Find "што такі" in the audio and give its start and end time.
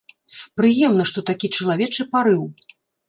1.11-1.47